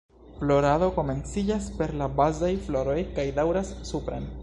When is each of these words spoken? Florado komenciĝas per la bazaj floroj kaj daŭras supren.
Florado 0.39 0.87
komenciĝas 0.95 1.69
per 1.81 1.95
la 2.01 2.09
bazaj 2.23 2.53
floroj 2.67 2.99
kaj 3.19 3.31
daŭras 3.41 3.75
supren. 3.93 4.31